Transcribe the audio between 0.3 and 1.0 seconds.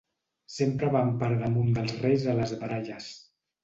Sempre